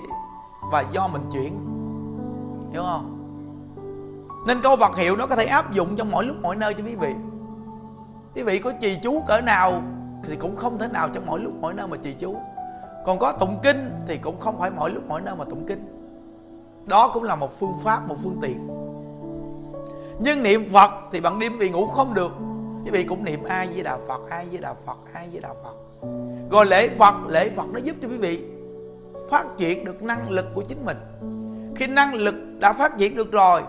và 0.72 0.84
do 0.92 1.08
mình 1.08 1.22
chuyển. 1.32 1.52
Hiểu 2.72 2.82
không? 2.82 3.14
Nên 4.46 4.62
câu 4.62 4.76
vật 4.76 4.96
hiệu 4.96 5.16
nó 5.16 5.26
có 5.26 5.36
thể 5.36 5.44
áp 5.44 5.72
dụng 5.72 5.96
trong 5.96 6.10
mỗi 6.10 6.24
lúc 6.24 6.36
mỗi 6.42 6.56
nơi 6.56 6.74
cho 6.74 6.84
quý 6.84 6.94
vị. 6.94 7.12
Quý 8.34 8.42
vị 8.42 8.58
có 8.58 8.72
trì 8.80 8.98
chú 9.02 9.22
cỡ 9.26 9.40
nào 9.40 9.82
thì 10.24 10.36
cũng 10.36 10.56
không 10.56 10.78
thể 10.78 10.88
nào 10.88 11.08
trong 11.08 11.26
mỗi 11.26 11.40
lúc 11.40 11.52
mỗi 11.60 11.74
nơi 11.74 11.86
mà 11.86 11.96
trì 11.96 12.12
chú 12.12 12.36
còn 13.08 13.18
có 13.18 13.32
tụng 13.32 13.58
kinh 13.62 13.90
thì 14.06 14.18
cũng 14.18 14.40
không 14.40 14.58
phải 14.58 14.70
mỗi 14.70 14.90
lúc 14.90 15.02
mỗi 15.08 15.20
nơi 15.20 15.36
mà 15.36 15.44
tụng 15.44 15.66
kinh. 15.66 15.84
Đó 16.86 17.10
cũng 17.14 17.22
là 17.22 17.36
một 17.36 17.52
phương 17.58 17.74
pháp, 17.82 18.08
một 18.08 18.14
phương 18.22 18.38
tiện. 18.42 18.68
Nhưng 20.18 20.42
niệm 20.42 20.68
phật 20.72 20.90
thì 21.12 21.20
bạn 21.20 21.38
đêm 21.38 21.58
vì 21.58 21.70
ngủ 21.70 21.86
không 21.86 22.14
được. 22.14 22.32
Quý 22.84 22.90
vị 22.90 23.04
cũng 23.04 23.24
niệm 23.24 23.44
ai 23.44 23.66
với 23.66 23.82
đạo 23.82 24.00
phật 24.08 24.30
ai 24.30 24.46
với 24.50 24.60
đạo 24.60 24.76
phật 24.86 24.96
ai 25.12 25.28
với 25.32 25.40
đạo 25.40 25.54
phật. 25.64 25.74
Rồi 26.50 26.66
lễ 26.66 26.88
phật 26.88 27.14
lễ 27.28 27.50
phật 27.50 27.66
nó 27.72 27.78
giúp 27.78 27.96
cho 28.02 28.08
quý 28.08 28.18
vị 28.18 28.44
phát 29.30 29.44
triển 29.58 29.84
được 29.84 30.02
năng 30.02 30.30
lực 30.30 30.46
của 30.54 30.62
chính 30.68 30.84
mình. 30.84 30.98
Khi 31.76 31.86
năng 31.86 32.14
lực 32.14 32.34
đã 32.58 32.72
phát 32.72 32.98
triển 32.98 33.16
được 33.16 33.32
rồi, 33.32 33.62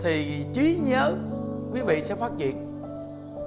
thì 0.00 0.44
trí 0.54 0.78
nhớ 0.84 1.14
quý 1.72 1.80
vị 1.80 2.02
sẽ 2.04 2.14
phát 2.14 2.30
triển. 2.38 2.82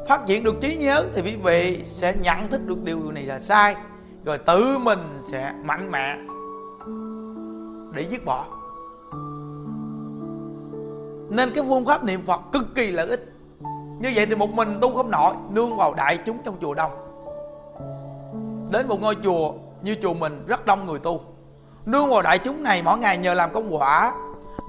Phát 0.07 0.25
triển 0.25 0.43
được 0.43 0.61
trí 0.61 0.75
nhớ 0.77 1.05
thì 1.13 1.21
quý 1.21 1.35
vị 1.35 1.83
sẽ 1.85 2.13
nhận 2.23 2.47
thức 2.47 2.61
được 2.65 2.83
điều 2.83 3.11
này 3.11 3.23
là 3.23 3.39
sai 3.39 3.75
rồi 4.25 4.37
tự 4.37 4.77
mình 4.77 5.19
sẽ 5.21 5.53
mạnh 5.63 5.91
mẽ 5.91 6.17
để 7.95 8.05
dứt 8.09 8.25
bỏ. 8.25 8.45
Nên 11.29 11.51
cái 11.55 11.63
phương 11.67 11.85
pháp 11.85 12.03
niệm 12.03 12.21
phật 12.25 12.41
cực 12.51 12.75
kỳ 12.75 12.91
lợi 12.91 13.07
ích 13.07 13.33
như 13.99 14.11
vậy 14.15 14.25
thì 14.25 14.35
một 14.35 14.49
mình 14.49 14.77
tu 14.81 14.95
không 14.95 15.11
nổi, 15.11 15.33
nương 15.49 15.77
vào 15.77 15.93
đại 15.93 16.17
chúng 16.25 16.37
trong 16.43 16.55
chùa 16.61 16.73
đông. 16.73 16.91
Đến 18.71 18.87
một 18.87 19.01
ngôi 19.01 19.15
chùa 19.23 19.53
như 19.81 19.95
chùa 20.01 20.13
mình, 20.13 20.43
rất 20.47 20.65
đông 20.65 20.85
người 20.85 20.99
tu. 20.99 21.21
Nương 21.85 22.09
vào 22.09 22.21
đại 22.21 22.37
chúng 22.37 22.63
này, 22.63 22.81
mỗi 22.85 22.97
ngày 22.97 23.17
nhờ 23.17 23.33
làm 23.33 23.53
công 23.53 23.75
quả 23.75 24.13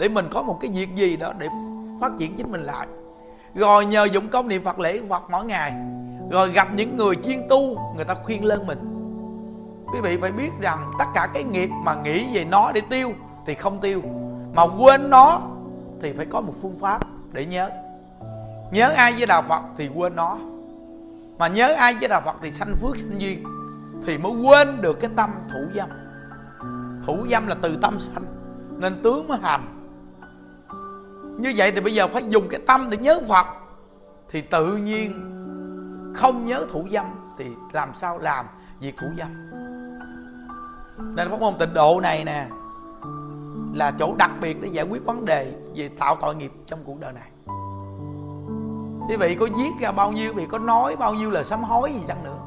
để 0.00 0.09
mình 0.09 0.26
có 0.30 0.42
một 0.42 0.59
cái 0.61 0.71
việc 0.75 0.88
gì 0.94 1.16
đó 1.16 1.32
để 1.38 1.49
phát 2.00 2.12
triển 2.18 2.37
chính 2.37 2.52
mình 2.52 2.61
lại. 2.61 2.87
Rồi 3.54 3.87
nhờ 3.87 4.04
dụng 4.04 4.28
công 4.28 4.49
niệm 4.49 4.64
phật 4.64 4.78
lễ 4.78 5.00
phật 5.09 5.23
mỗi 5.30 5.44
ngày. 5.44 5.73
Rồi 6.30 6.52
gặp 6.52 6.68
những 6.75 6.97
người 6.97 7.14
chuyên 7.14 7.38
tu, 7.49 7.92
người 7.97 8.04
ta 8.04 8.14
khuyên 8.14 8.44
lên 8.44 8.66
mình 8.66 8.91
quý 9.92 10.00
vị 10.00 10.16
phải 10.20 10.32
biết 10.32 10.50
rằng 10.61 10.90
tất 10.99 11.04
cả 11.14 11.28
cái 11.34 11.44
nghiệp 11.44 11.70
mà 11.82 11.94
nghĩ 11.94 12.34
về 12.34 12.44
nó 12.44 12.72
để 12.75 12.80
tiêu 12.90 13.12
thì 13.46 13.54
không 13.54 13.80
tiêu. 13.80 14.02
Mà 14.54 14.62
quên 14.62 15.11
nó 15.11 15.40
thì 16.02 16.12
phải 16.12 16.26
có 16.26 16.40
một 16.40 16.52
phương 16.62 16.78
pháp 16.80 17.02
để 17.32 17.46
nhớ. 17.46 17.70
Nhớ 18.72 18.92
ai 18.96 19.12
với 19.12 19.26
đạo 19.26 19.42
phật 19.42 19.62
thì 19.76 19.90
quên 19.94 20.16
nó. 20.16 20.38
Mà 21.38 21.49
nhớ 21.49 21.75
ai 21.78 21.94
với 22.00 22.08
đạo 22.08 22.22
phật 22.25 22.37
thì 22.42 22.50
sanh 22.50 22.76
phước, 22.76 22.96
sanh 22.96 23.20
duyên 23.20 23.44
thì 24.06 24.18
mới 24.18 24.32
quên 24.32 24.80
được 24.80 25.00
cái 25.00 25.11
tâm 25.16 25.30
thủ 25.52 25.61
dâm. 25.75 25.88
Thủ 27.06 27.26
dâm 27.30 27.46
là 27.46 27.54
từ 27.62 27.76
tâm 27.82 27.99
sanh, 27.99 28.25
nên 28.78 29.02
tướng 29.02 29.28
mới 29.28 29.38
hành. 29.42 29.78
Như 31.38 31.52
vậy 31.56 31.72
thì 31.72 31.80
bây 31.80 31.94
giờ 31.94 32.08
phải 32.08 32.22
dùng 32.28 32.49
cái 32.49 32.61
tâm 32.66 32.90
để 32.90 32.96
nhớ 32.96 33.20
phật 33.28 33.46
thì 34.28 34.40
tự 34.40 34.76
nhiên 34.76 35.28
không 36.16 36.46
nhớ 36.46 36.66
thủ 36.72 36.84
dâm 36.92 37.06
thì 37.38 37.46
làm 37.72 37.94
sao 37.94 38.18
làm 38.18 38.46
việc 38.80 38.96
thủ 38.96 39.06
dâm? 39.18 39.28
Nên 41.14 41.30
pháp 41.30 41.40
môn 41.40 41.54
tịnh 41.59 41.75
độ 41.75 42.00
này 42.00 42.25
nè, 42.25 42.47
là 43.75 43.90
chỗ 43.99 44.14
đặc 44.18 44.30
biệt 44.40 44.62
để 44.62 44.68
giải 44.68 44.87
quyết 44.90 45.04
vấn 45.04 45.25
đề 45.25 45.52
về 45.76 45.88
tạo 45.88 46.16
tội 46.21 46.35
nghiệp 46.35 46.52
trong 46.66 46.78
cuộc 46.85 47.00
đời 47.00 47.12
này. 47.12 47.28
Quý 49.09 49.16
vị 49.16 49.35
có 49.35 49.47
viết 49.56 49.71
ra 49.80 49.92
bao 49.92 50.12
nhiêu 50.12 50.32
vị 50.35 50.47
có 50.50 50.59
nói 50.59 50.97
bao 50.97 51.14
nhiêu 51.14 51.30
lời 51.30 51.44
sám 51.44 51.62
hối 51.62 51.92
gì 51.92 52.00
chẳng 52.09 52.25
nữa, 52.25 52.38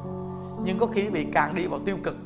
nhưng 0.64 0.78
có 0.78 0.86
khi 0.86 1.02
quý 1.02 1.10
vị 1.10 1.26
càng 1.32 1.54
đi 1.54 1.66
vào 1.66 1.80
tiêu 1.84 1.96
cực. 2.02 2.16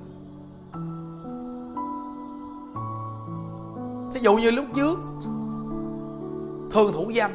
Thí 4.13 4.21
dụ 4.21 4.37
như 4.37 4.51
lúc 4.51 4.65
trước 4.75 4.99
thường 6.71 6.93
thủ 6.93 7.13
dâm. 7.17 7.31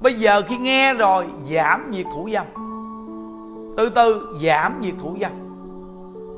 Bây 0.00 0.14
giờ 0.14 0.42
khi 0.46 0.58
nghe 0.58 0.94
rồi, 0.94 1.26
giảm 1.50 1.90
việc 1.90 2.06
thủ 2.14 2.28
dâm. 2.32 2.46
Từ 3.76 3.88
từ, 3.88 4.36
giảm 4.42 4.80
việc 4.80 4.94
thủ 4.98 5.16
dâm 5.20 5.32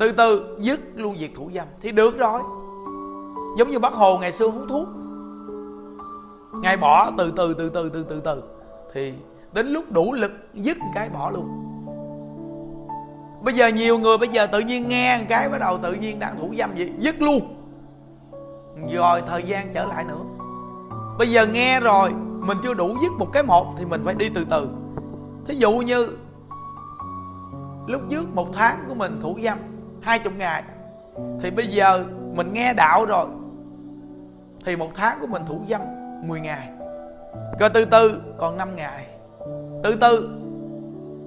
từ 0.02 0.12
từ, 0.12 0.56
dứt 0.60 0.80
luôn 0.94 1.16
việc 1.18 1.34
thủ 1.34 1.50
dâm. 1.54 1.66
Thì 1.80 1.92
được 1.92 2.18
rồi. 2.18 2.40
Giống 3.58 3.70
như 3.70 3.78
bác 3.78 3.92
hồ 3.92 4.18
ngày 4.18 4.32
xưa 4.32 4.48
hút 4.48 4.64
thuốc. 4.68 4.88
Ngài 6.52 6.76
bỏ 6.76 7.10
từ 7.18 7.32
từ 7.36 7.54
từ 7.54 7.68
từ 7.68 7.88
từ 7.88 8.04
từ 8.08 8.20
từ. 8.20 8.42
Thì 8.92 9.12
đến 9.52 9.66
lúc 9.66 9.92
đủ 9.92 10.12
lực, 10.12 10.32
dứt 10.54 10.76
cái 10.94 11.08
bỏ 11.08 11.30
luôn. 11.30 11.48
Bây 13.44 13.54
giờ 13.54 13.68
nhiều 13.68 13.98
người 13.98 14.18
bây 14.18 14.28
giờ 14.28 14.46
tự 14.46 14.60
nhiên 14.60 14.88
nghe 14.88 15.18
một 15.18 15.24
cái 15.28 15.48
bắt 15.48 15.58
đầu 15.58 15.78
tự 15.78 15.92
nhiên 15.92 16.18
đang 16.18 16.38
thủ 16.38 16.54
dâm 16.58 16.76
gì 16.76 16.92
dứt 16.98 17.22
luôn. 17.22 17.56
Rồi 18.92 19.22
thời 19.26 19.42
gian 19.42 19.72
trở 19.74 19.84
lại 19.84 20.04
nữa. 20.04 20.20
Bây 21.18 21.30
giờ 21.30 21.46
nghe 21.46 21.80
rồi, 21.80 22.10
mình 22.40 22.58
chưa 22.62 22.74
đủ 22.74 22.88
dứt 23.02 23.12
một 23.18 23.28
cái 23.32 23.42
một 23.42 23.66
thì 23.76 23.84
mình 23.84 24.02
phải 24.04 24.14
đi 24.14 24.28
từ 24.28 24.44
từ. 24.50 24.68
Thí 25.46 25.54
dụ 25.54 25.72
như, 25.72 26.08
lúc 27.86 28.02
trước 28.10 28.34
một 28.34 28.48
tháng 28.52 28.84
của 28.88 28.94
mình 28.94 29.20
thủ 29.20 29.38
dâm 29.42 29.58
hai 30.02 30.18
chục 30.18 30.32
ngày. 30.36 30.62
Thì 31.40 31.50
bây 31.50 31.66
giờ 31.66 32.04
mình 32.34 32.52
nghe 32.52 32.74
đạo 32.74 33.04
rồi, 33.06 33.26
thì 34.64 34.76
một 34.76 34.90
tháng 34.94 35.20
của 35.20 35.26
mình 35.26 35.42
thủ 35.46 35.60
dâm 35.68 35.80
10 36.22 36.40
ngày. 36.40 36.68
Rồi 37.60 37.70
từ 37.74 37.84
từ 37.84 38.22
còn 38.38 38.56
5 38.56 38.76
ngày, 38.76 39.06
từ 39.82 39.96
từ 40.00 40.38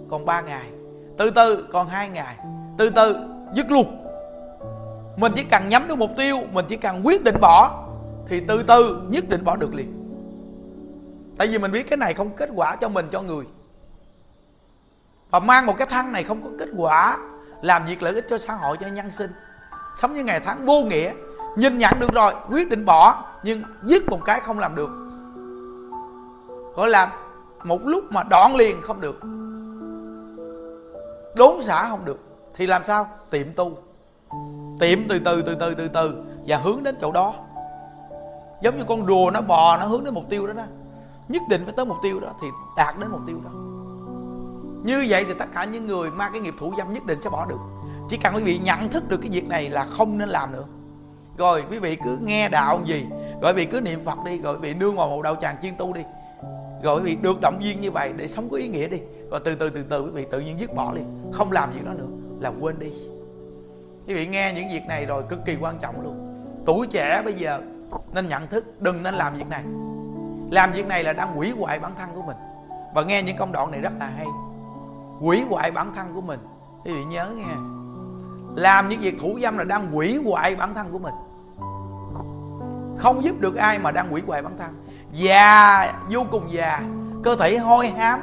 còn 0.09 0.25
3 0.25 0.41
ngày, 0.41 0.69
từ 1.17 1.29
từ 1.29 1.67
còn 1.71 1.87
2 1.87 2.09
ngày, 2.09 2.35
từ 2.77 2.89
từ 2.89 3.15
dứt 3.53 3.71
luôn. 3.71 4.01
Mình 5.17 5.31
chỉ 5.35 5.43
cần 5.43 5.69
nhắm 5.69 5.87
được 5.87 5.97
mục 5.97 6.11
tiêu, 6.17 6.37
mình 6.51 6.65
chỉ 6.69 6.77
cần 6.77 7.01
quyết 7.05 7.23
định 7.23 7.35
bỏ, 7.41 7.85
thì 8.27 8.39
từ 8.47 8.63
từ 8.63 9.01
nhất 9.09 9.29
định 9.29 9.43
bỏ 9.43 9.55
được 9.55 9.75
liền. 9.75 9.91
Tại 11.37 11.47
vì 11.47 11.57
mình 11.57 11.71
biết 11.71 11.89
cái 11.89 11.97
này 11.97 12.13
không 12.13 12.29
kết 12.29 12.49
quả 12.55 12.75
cho 12.75 12.89
mình, 12.89 13.07
cho 13.11 13.21
người. 13.21 13.45
Và 15.31 15.39
mang 15.39 15.65
một 15.65 15.73
cái 15.77 15.87
thăng 15.87 16.11
này 16.11 16.23
không 16.23 16.41
có 16.43 16.49
kết 16.59 16.69
quả 16.77 17.17
làm 17.65 17.85
việc 17.85 18.03
lợi 18.03 18.13
ích 18.13 18.25
cho 18.29 18.37
xã 18.37 18.53
hội, 18.53 18.77
cho 18.77 18.87
nhân 18.87 19.11
sinh. 19.11 19.31
Sống 19.95 20.13
như 20.13 20.23
ngày 20.23 20.39
tháng 20.39 20.65
vô 20.65 20.83
nghĩa, 20.83 21.13
nhìn 21.55 21.77
nhận 21.77 21.93
được 21.99 22.13
rồi, 22.13 22.33
quyết 22.49 22.69
định 22.69 22.85
bỏ, 22.85 23.23
nhưng 23.43 23.63
dứt 23.83 24.09
một 24.09 24.19
cái 24.25 24.39
không 24.39 24.59
làm 24.59 24.75
được. 24.75 24.89
Gọi 26.75 26.89
là 26.89 27.11
một 27.63 27.81
lúc 27.85 28.03
mà 28.09 28.23
đoạn 28.23 28.55
liền 28.55 28.81
không 28.81 29.01
được. 29.01 29.19
Đốn 31.37 31.61
xả 31.61 31.89
không 31.89 32.05
được, 32.05 32.19
thì 32.55 32.67
làm 32.67 32.83
sao? 32.83 33.09
Tiệm 33.29 33.53
tu. 33.55 33.77
Tiệm 34.79 34.99
từ 35.09 35.19
từ 35.19 35.41
từ 35.41 35.55
từ 35.55 35.73
từ 35.73 35.87
từ, 35.87 36.15
và 36.47 36.57
hướng 36.57 36.83
đến 36.83 36.95
chỗ 37.01 37.11
đó. 37.11 37.33
Giống 38.61 38.77
như 38.77 38.83
con 38.87 39.07
rùa 39.07 39.31
nó 39.33 39.41
bò, 39.41 39.77
nó 39.77 39.85
hướng 39.85 40.03
đến 40.03 40.13
mục 40.13 40.23
tiêu 40.29 40.47
đó 40.47 40.53
đó. 40.53 40.63
Nhất 41.27 41.41
định 41.49 41.61
phải 41.65 41.73
tới 41.77 41.85
mục 41.85 41.97
tiêu 42.03 42.19
đó 42.19 42.27
thì 42.41 42.47
đạt 42.77 42.99
đến 42.99 43.11
mục 43.11 43.21
tiêu 43.27 43.37
đó 43.45 43.51
như 44.85 45.05
vậy 45.09 45.25
thì 45.27 45.33
tất 45.39 45.45
cả 45.53 45.65
những 45.65 45.85
người 45.85 46.11
mang 46.11 46.31
cái 46.31 46.41
nghiệp 46.41 46.53
thủ 46.59 46.73
dâm 46.77 46.93
nhất 46.93 47.05
định 47.05 47.21
sẽ 47.23 47.29
bỏ 47.29 47.45
được. 47.45 47.59
Chỉ 48.09 48.17
cần 48.17 48.35
quý 48.35 48.43
vị 48.43 48.57
nhận 48.57 48.89
thức 48.89 49.09
được 49.09 49.17
cái 49.21 49.29
việc 49.31 49.47
này 49.47 49.69
là 49.69 49.83
không 49.83 50.17
nên 50.17 50.29
làm 50.29 50.51
nữa. 50.51 50.65
Rồi, 51.37 51.63
quý 51.69 51.79
vị 51.79 51.97
cứ 52.03 52.17
nghe 52.21 52.49
đạo 52.49 52.79
gì, 52.85 53.05
rồi 53.41 53.53
quý 53.53 53.57
vị 53.57 53.65
cứ 53.65 53.81
niệm 53.81 54.03
phật 54.03 54.17
đi, 54.25 54.39
rồi 54.39 54.55
quý 54.55 54.59
vị 54.61 54.73
nương 54.73 54.95
vào 54.95 55.09
một 55.09 55.21
đạo 55.21 55.35
tràng 55.41 55.55
chuyên 55.61 55.75
tu 55.77 55.93
đi. 55.93 56.01
Rồi 56.83 57.01
quý 57.01 57.03
vị 57.03 57.17
được 57.21 57.41
động 57.41 57.59
viên 57.61 57.81
như 57.81 57.91
vậy 57.91 58.13
để 58.17 58.27
sống 58.27 58.49
có 58.49 58.57
ý 58.57 58.67
nghĩa 58.67 58.87
đi. 58.87 58.99
Rồi 59.31 59.39
từ 59.45 59.55
từ 59.55 59.69
từ 59.69 59.83
từ 59.89 60.03
quý 60.03 60.09
vị 60.13 60.25
tự 60.31 60.39
nhiên 60.39 60.59
dứt 60.59 60.75
bỏ 60.75 60.93
đi. 60.93 61.01
Không 61.33 61.51
làm 61.51 61.73
việc 61.73 61.85
đó 61.85 61.93
nữa 61.93 62.07
là 62.39 62.51
quên 62.61 62.79
đi. 62.79 62.91
Quý 64.07 64.13
vị 64.13 64.27
nghe 64.27 64.53
những 64.55 64.67
việc 64.67 64.85
này 64.87 65.05
rồi 65.05 65.23
cực 65.29 65.45
kỳ 65.45 65.55
quan 65.61 65.77
trọng 65.79 66.01
luôn. 66.01 66.45
Tuổi 66.65 66.87
trẻ 66.87 67.21
bây 67.25 67.33
giờ 67.33 67.61
nên 68.13 68.27
nhận 68.27 68.47
thức 68.47 68.81
đừng 68.81 69.03
nên 69.03 69.15
làm 69.15 69.37
việc 69.37 69.47
này. 69.49 69.63
Làm 70.51 70.71
việc 70.71 70.87
này 70.87 71.03
là 71.03 71.13
đang 71.13 71.35
hủy 71.35 71.51
hoại 71.51 71.79
bản 71.79 71.95
thân 71.97 72.09
của 72.15 72.21
mình. 72.21 72.37
Và 72.93 73.03
nghe 73.03 73.23
những 73.23 73.37
công 73.37 73.51
đoạn 73.51 73.71
này 73.71 73.81
rất 73.81 73.93
là 73.99 74.11
hay 74.17 74.25
hủy 75.19 75.45
hoại 75.49 75.71
bản 75.71 75.91
thân 75.95 76.13
của 76.13 76.21
mình. 76.21 76.39
Quý 76.85 76.93
vị 76.93 77.03
nhớ 77.03 77.29
nghe. 77.35 77.55
Làm 78.55 78.89
những 78.89 79.01
việc 79.01 79.19
thủ 79.19 79.39
dâm 79.41 79.57
là 79.57 79.63
đang 79.63 79.91
hủy 79.91 80.21
hoại 80.25 80.55
bản 80.55 80.73
thân 80.73 80.91
của 80.91 80.99
mình. 80.99 81.13
Không 82.97 83.23
giúp 83.23 83.39
được 83.39 83.55
ai 83.55 83.79
mà 83.79 83.91
đang 83.91 84.09
hủy 84.09 84.21
hoại 84.27 84.41
bản 84.41 84.57
thân. 84.57 84.85
Già, 85.11 85.93
vô 86.11 86.21
cùng 86.31 86.53
già. 86.53 86.81
Cơ 87.23 87.35
thể 87.35 87.57
hôi 87.57 87.87
hám. 87.87 88.19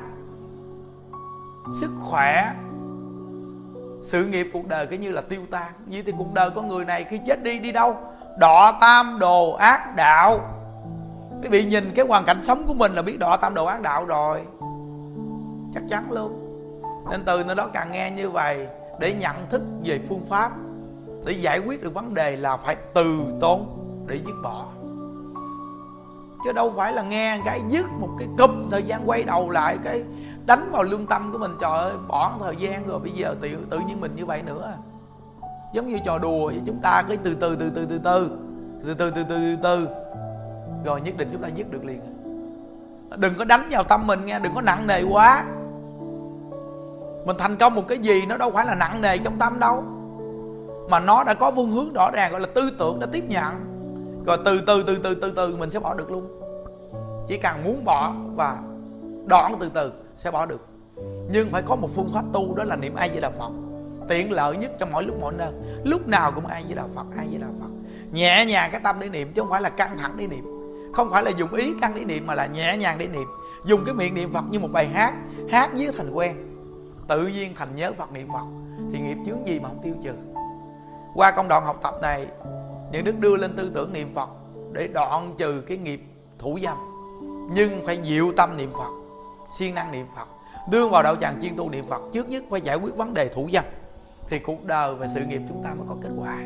Sức 1.81 1.91
khỏe. 2.01 2.55
Sự 4.03 4.27
nghiệp 4.27 4.51
cuộc 4.53 4.69
đời 4.69 4.87
cứ 4.87 4.97
như 4.97 5.13
là 5.13 5.21
tiêu 5.21 5.41
tan. 5.51 5.73
Như 5.87 6.03
thì 6.03 6.13
cuộc 6.19 6.33
đời 6.33 6.51
con 6.51 6.69
người 6.69 6.85
này 6.85 7.05
khi 7.05 7.21
chết 7.27 7.43
đi 7.43 7.59
đi 7.59 7.73
đâu? 7.73 7.97
Đọ 8.39 8.79
tam 8.81 9.19
đồ 9.19 9.53
ác 9.53 9.97
đạo. 9.97 10.41
Quý 11.43 11.49
vị 11.49 11.65
nhìn 11.65 11.93
cái 11.95 12.07
hoàn 12.07 12.25
cảnh 12.25 12.45
sống 12.45 12.65
của 12.67 12.75
mình 12.75 12.95
là 12.95 13.03
biết 13.03 13.19
đọ 13.19 13.37
tam 13.37 13.55
đồ 13.55 13.65
ác 13.65 13.83
đạo 13.83 14.05
rồi. 14.05 14.41
Chắc 15.75 15.83
chắn 15.89 16.13
luôn 16.13 16.52
nên 17.11 17.25
từ 17.25 17.45
nơi 17.45 17.57
đó 17.57 17.69
càng 17.73 17.93
nghe 17.93 18.11
như 18.11 18.31
vậy 18.31 18.67
để 19.01 19.15
nhận 19.15 19.37
thức 19.51 19.63
về 19.85 20.01
phương 20.09 20.25
pháp, 20.29 20.53
để 21.27 21.33
giải 21.33 21.59
quyết 21.59 21.83
được 21.83 21.95
vấn 21.95 22.15
đề 22.15 22.37
là 22.37 22.57
phải 22.57 22.77
từ 22.95 23.25
tốn 23.41 23.79
để 24.07 24.19
dứt 24.27 24.35
bỏ. 24.43 24.67
Chứ 26.45 26.53
đâu 26.53 26.73
phải 26.77 26.93
là 26.93 27.03
nghe 27.03 27.39
cái 27.45 27.61
dứt 27.69 27.87
một 28.01 28.09
cái 28.19 28.29
cụm 28.39 28.71
thời 28.71 28.83
gian 28.83 29.09
quay 29.09 29.23
đầu 29.23 29.51
lại 29.51 29.79
cái 29.85 30.05
đánh 30.47 30.69
vào 30.73 30.83
lương 30.83 31.07
tâm 31.07 31.33
của 31.33 31.39
mình. 31.39 31.51
Trời 31.61 31.71
ơi, 31.71 31.93
bỏ 32.09 32.33
thời 32.41 32.57
gian 32.57 32.87
rồi, 32.87 32.99
bây 32.99 33.11
giờ 33.11 33.35
tự 33.41 33.49
tự 33.71 33.79
nhiên 33.79 34.01
mình 34.01 34.17
như 34.17 34.27
vậy 34.27 34.43
nữa. 34.43 34.75
Giống 35.73 35.89
như 35.89 35.99
trò 36.05 36.19
đùa 36.19 36.47
vậy, 36.47 36.61
chúng 36.67 36.81
ta 36.83 37.05
cứ 37.09 37.17
từ 37.17 37.35
từ 37.35 37.57
từ 37.57 37.71
từ 37.71 37.87
từ 37.87 37.99
từ 37.99 38.31
từ 38.85 38.95
từ 38.95 39.11
từ 39.11 39.11
từ 39.11 39.25
từ 39.29 39.57
từ. 39.63 39.89
Rồi 40.85 41.01
nhất 41.01 41.17
định 41.17 41.29
chúng 41.33 41.43
ta 41.43 41.49
dứt 41.49 41.71
được 41.71 41.85
liền. 41.85 42.01
Đừng 43.17 43.35
có 43.39 43.45
đánh 43.45 43.69
vào 43.71 43.85
tâm 43.85 44.07
mình 44.07 44.27
nghe, 44.27 44.39
đừng 44.39 44.55
có 44.55 44.61
nặng 44.61 44.87
nề 44.87 45.03
quá 45.03 45.45
mình 47.25 47.37
thành 47.39 47.57
công 47.57 47.75
một 47.75 47.83
cái 47.89 47.99
gì, 47.99 48.27
nó 48.27 48.37
đâu 48.37 48.51
phải 48.51 48.67
là 48.67 48.75
nặng 48.75 49.03
nề 49.03 49.19
trong 49.19 49.39
tâm 49.39 49.59
đâu. 49.61 49.85
Mà 50.91 51.01
nó 51.01 51.25
đã 51.25 51.35
có 51.35 51.53
phương 51.55 51.71
hướng 51.71 51.93
rõ 51.93 52.11
ràng, 52.15 52.33
gọi 52.33 52.41
là 52.41 52.47
tư 52.55 52.71
tưởng 52.79 53.01
đã 53.01 53.07
tiếp 53.13 53.25
nhận. 53.29 53.55
Rồi 54.27 54.39
từ 54.45 54.61
từ 54.67 54.83
từ 54.83 54.99
từ 54.99 55.15
từ 55.15 55.33
từ 55.37 55.57
mình 55.57 55.71
sẽ 55.71 55.81
bỏ 55.81 55.95
được 55.95 56.11
luôn. 56.11 56.29
Chỉ 57.29 57.37
cần 57.37 57.65
muốn 57.65 57.85
bỏ 57.85 58.13
và 58.35 58.59
đoạn 59.27 59.55
từ 59.61 59.71
từ 59.75 59.93
sẽ 60.17 60.31
bỏ 60.31 60.47
được. 60.47 60.67
Nhưng 61.33 61.51
phải 61.53 61.63
có 61.63 61.77
một 61.77 61.89
phương 61.95 62.11
pháp 62.15 62.25
tu, 62.33 62.55
đó 62.55 62.65
là 62.65 62.77
niệm 62.77 62.95
ai 62.95 63.09
với 63.09 63.21
đạo 63.21 63.33
phật. 63.39 63.51
Tiện 64.09 64.33
lợi 64.33 64.57
nhất 64.57 64.73
cho 64.81 64.87
mỗi 64.93 65.05
lúc 65.05 65.17
mỗi 65.21 65.33
nơi. 65.33 65.53
Lúc 65.85 66.09
nào 66.09 66.33
cũng 66.33 66.47
ai 66.47 66.63
với 66.67 66.75
đạo 66.75 66.89
phật 66.95 67.07
ai 67.17 67.27
với 67.31 67.39
đạo 67.39 67.51
phật. 67.61 67.71
Nhẹ 68.13 68.45
nhàng 68.47 68.71
cái 68.73 68.81
tâm 68.85 68.97
để 69.01 69.09
niệm, 69.09 69.33
chứ 69.35 69.43
không 69.43 69.51
phải 69.51 69.63
là 69.63 69.69
căng 69.69 69.99
thẳng 69.99 70.15
để 70.17 70.27
niệm. 70.27 70.45
Không 70.95 71.11
phải 71.11 71.23
là 71.23 71.31
dùng 71.31 71.55
ý 71.55 71.75
căng 71.81 71.95
để 71.95 72.05
niệm, 72.05 72.27
mà 72.27 72.35
là 72.35 72.47
nhẹ 72.47 72.77
nhàng 72.77 72.99
để 72.99 73.09
niệm. 73.09 73.29
Dùng 73.65 73.85
cái 73.85 73.95
miệng 73.95 74.15
niệm 74.15 74.33
phật 74.33 74.45
như 74.51 74.61
một 74.61 74.69
bài 74.73 74.89
hát 74.89 75.15
hát 75.51 75.71
với 75.77 75.91
thành 75.97 76.11
quen 76.11 76.52
tự 77.09 77.27
nhiên 77.27 77.55
thành 77.57 77.77
nhớ 77.77 77.93
phật 77.93 78.13
niệm 78.13 78.29
phật, 78.33 78.47
thì 78.93 79.01
nghiệp 79.01 79.17
chướng 79.27 79.47
gì 79.47 79.61
mà 79.61 79.69
không 79.69 79.83
tiêu 79.83 79.95
trừ. 80.03 80.13
Qua 81.15 81.31
công 81.31 81.49
đoạn 81.49 81.65
học 81.65 81.79
tập 81.83 81.95
này, 82.03 82.27
những 82.93 83.05
đức 83.05 83.19
đưa 83.19 83.37
lên 83.37 83.57
tư 83.57 83.71
tưởng 83.75 83.93
niệm 83.93 84.15
phật 84.15 84.29
để 84.73 84.89
đoạn 84.89 85.35
trừ 85.39 85.63
cái 85.67 85.77
nghiệp 85.77 86.03
thủ 86.39 86.59
dâm. 86.63 86.79
Nhưng 87.55 87.87
phải 87.87 87.99
diệu 88.05 88.33
tâm 88.37 88.57
niệm 88.57 88.73
phật, 88.73 88.91
siêng 89.59 89.75
năng 89.75 89.93
niệm 89.93 90.07
phật, 90.17 90.29
đưa 90.71 90.89
vào 90.89 91.03
đạo 91.03 91.17
tràng 91.17 91.43
chuyên 91.43 91.57
tu 91.57 91.71
niệm 91.71 91.87
phật, 91.87 92.03
trước 92.13 92.29
nhất 92.29 92.45
phải 92.51 92.61
giải 92.61 92.77
quyết 92.77 92.97
vấn 92.97 93.15
đề 93.15 93.29
thủ 93.29 93.49
dâm. 93.53 93.65
Thì 94.29 94.39
cuộc 94.39 94.65
đời 94.65 94.95
và 94.95 95.07
sự 95.07 95.21
nghiệp 95.21 95.43
chúng 95.49 95.63
ta 95.65 95.75
mới 95.75 95.87
có 95.89 95.97
kết 96.03 96.11
quả. 96.19 96.39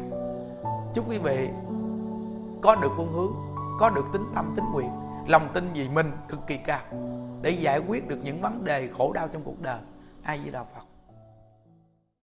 Chúc 0.94 1.10
quý 1.10 1.18
vị 1.18 1.48
có 2.62 2.76
được 2.76 2.92
phương 2.96 3.12
hướng, 3.12 3.32
có 3.80 3.90
được 3.90 4.04
tính 4.12 4.24
tâm, 4.34 4.52
tính 4.56 4.64
nguyện, 4.72 4.90
lòng 5.26 5.48
tin 5.54 5.70
vì 5.74 5.88
mình 5.88 6.12
cực 6.28 6.46
kỳ 6.46 6.56
cao 6.56 6.80
để 7.42 7.50
giải 7.50 7.78
quyết 7.78 8.08
được 8.08 8.18
những 8.22 8.40
vấn 8.40 8.64
đề 8.64 8.88
khổ 8.98 9.12
đau 9.12 9.28
trong 9.28 9.42
cuộc 9.42 9.62
đời 9.62 9.78
ai 10.26 10.40
di 10.44 10.50
đà 10.50 10.64
phật. 10.64 10.95